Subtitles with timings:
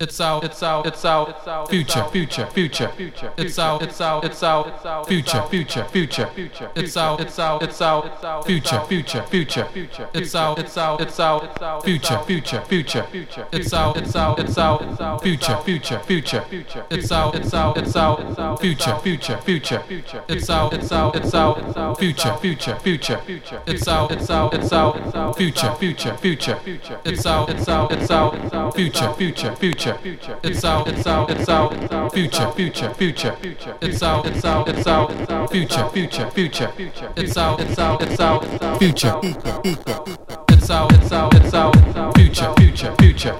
[0.00, 2.88] It's out, it's out, it's out, future, future, future,
[3.36, 8.46] it's out, it's out, it's out, future, future, future, it's out, it's out, it's out,
[8.46, 9.66] future, future, future,
[10.14, 13.04] it's out, it's out, it's out, future, future, future,
[13.50, 18.60] it's out, it's out, it's out, future, future, future, it's out, it's out, it's out,
[18.60, 24.30] future, future, future, it's out, it's out, it's out, future, future, future, it's out, it's
[24.30, 29.87] out, it's out, future, future, future, it's out, it's out, it's out, future, future, future
[29.98, 30.38] future.
[30.42, 32.12] It's out, it's out, it's out.
[32.12, 33.36] Future, future, future.
[33.80, 35.50] It's out, it's out, it's out.
[35.50, 36.72] Future, future, future.
[37.16, 38.78] It's out, it's out, it's out.
[38.78, 40.47] Future.
[40.68, 42.14] It's out, it's out, it's out.
[42.14, 43.34] Future, future, future.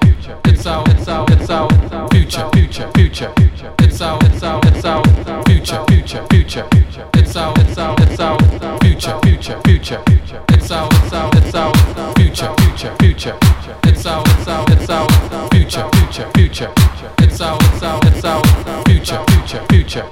[0.45, 1.71] It's out, it's out, it's out.
[2.11, 3.31] Future, future, future.
[3.77, 5.05] It's out, it's out, it's out.
[5.45, 6.67] Future, future, future.
[7.13, 8.81] It's out, it's out, it's out.
[8.81, 10.01] Future, future, future.
[10.49, 12.17] It's out, it's out, it's out.
[12.17, 13.37] Future, future, future.
[13.83, 15.51] It's out, it's out, it's out.
[15.53, 16.73] Future, future, future.
[17.19, 18.41] It's out, it's out, it's out.
[18.87, 20.07] Future, future, future.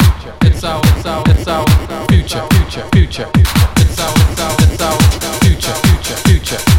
[0.45, 1.65] It's out, it's out, it's out.
[2.11, 3.27] Future, future, future.
[3.33, 5.01] It's out, it's out, it's out.
[5.41, 6.76] Future, future, future.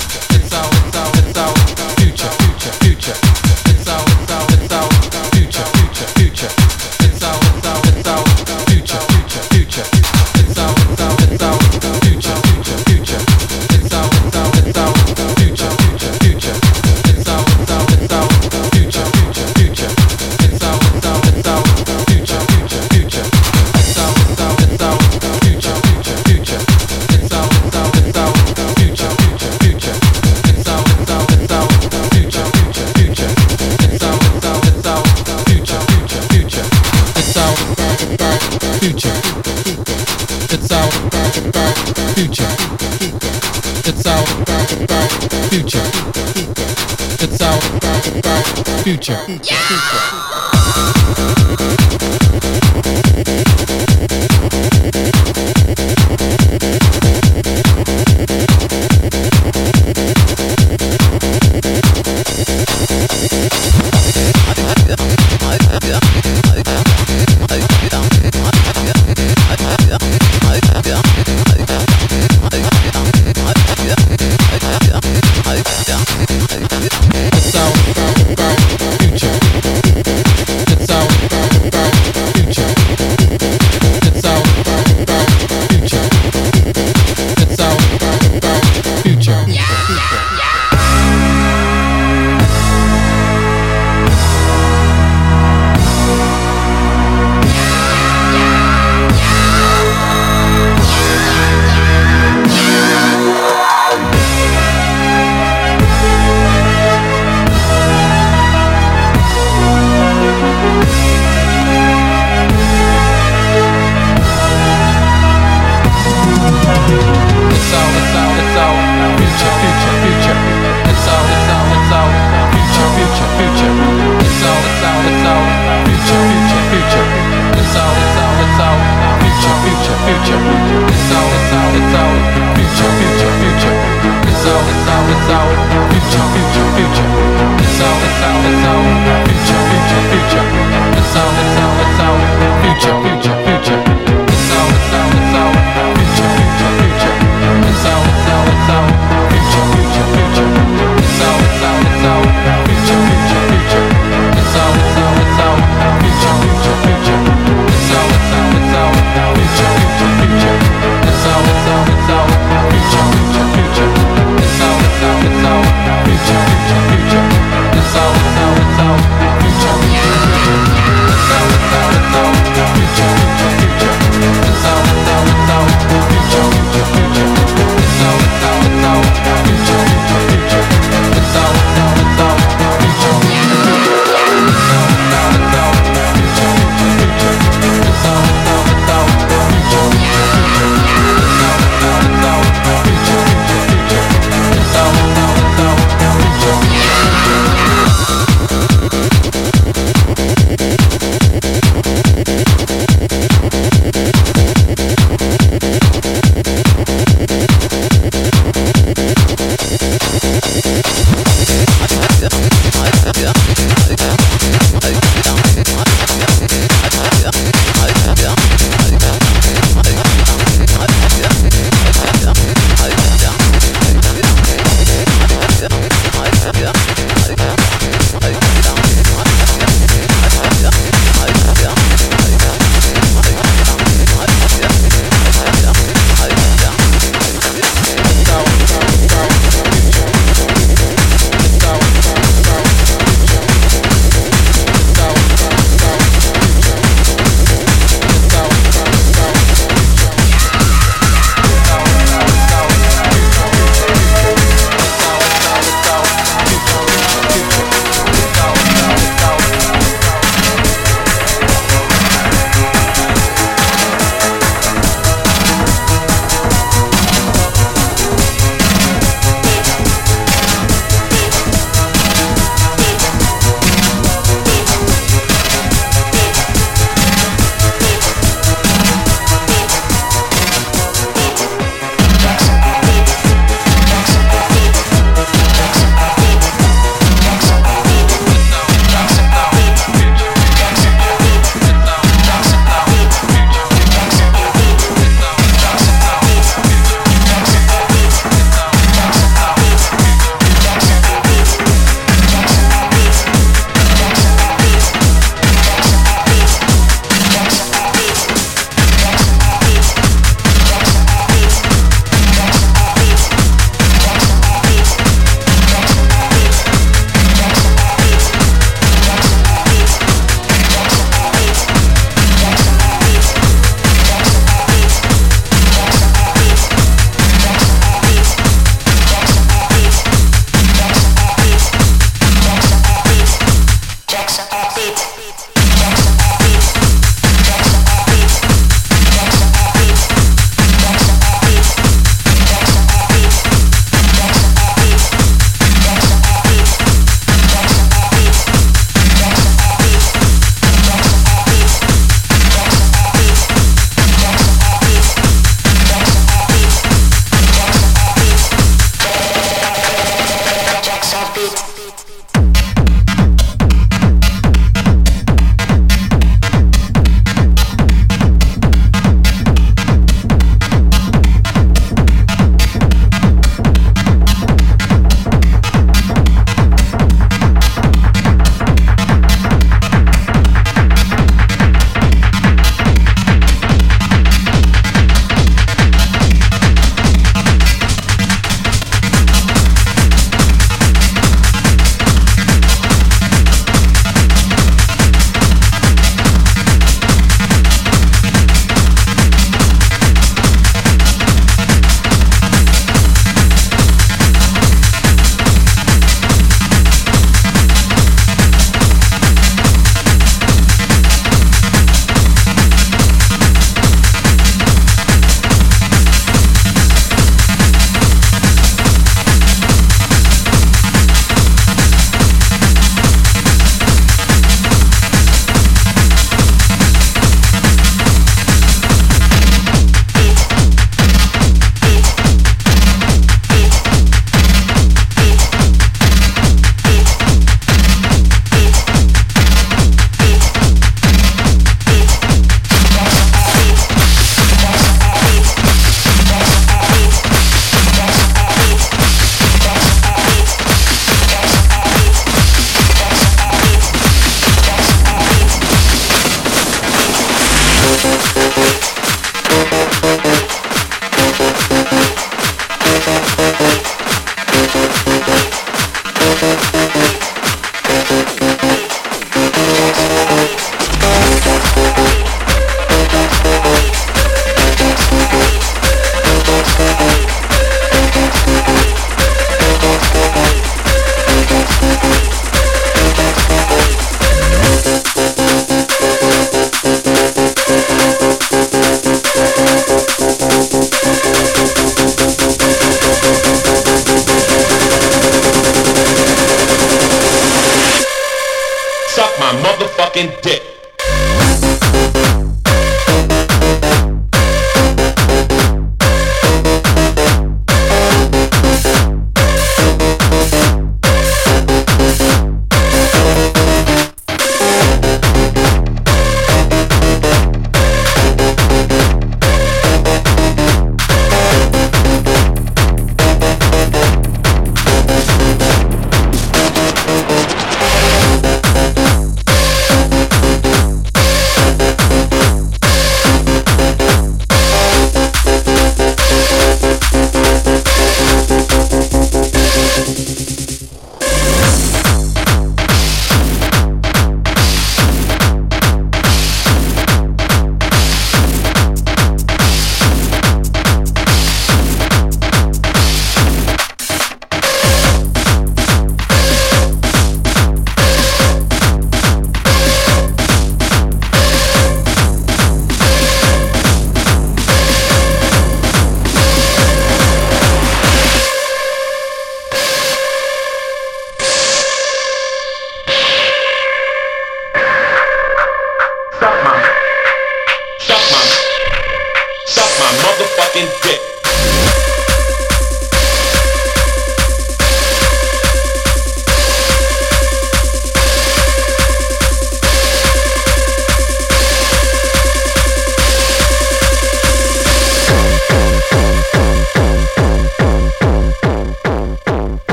[49.08, 50.47] 一起，一起，一起。